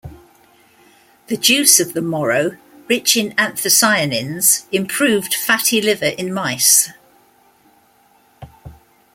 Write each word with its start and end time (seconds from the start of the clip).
The 1.27 1.37
juice 1.37 1.79
of 1.79 1.93
the 1.93 2.01
'Moro', 2.01 2.57
rich 2.89 3.15
in 3.15 3.33
anthocyanins, 3.35 4.63
improved 4.71 5.35
fatty 5.35 5.79
liver 5.79 6.07
in 6.07 6.33
mice. 6.33 6.89